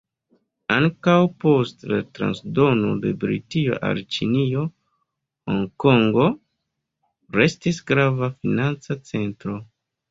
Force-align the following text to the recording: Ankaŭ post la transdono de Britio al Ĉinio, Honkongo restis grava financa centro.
Ankaŭ 0.75 1.13
post 1.43 1.85
la 1.91 1.99
transdono 2.19 2.95
de 3.05 3.13
Britio 3.25 3.77
al 3.91 4.03
Ĉinio, 4.17 4.65
Honkongo 5.53 6.27
restis 7.41 7.85
grava 7.93 8.35
financa 8.43 9.01
centro. 9.15 9.65